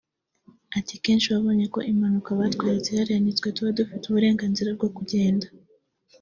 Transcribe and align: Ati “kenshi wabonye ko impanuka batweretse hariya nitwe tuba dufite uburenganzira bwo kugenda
Ati 0.79 0.95
“kenshi 1.03 1.27
wabonye 1.33 1.65
ko 1.73 1.79
impanuka 1.91 2.29
batweretse 2.39 2.89
hariya 2.97 3.19
nitwe 3.23 3.47
tuba 3.55 3.77
dufite 3.77 4.03
uburenganzira 4.07 4.69
bwo 4.77 4.89
kugenda 4.95 5.45